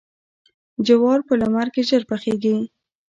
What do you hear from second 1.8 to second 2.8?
ژر پخیږي.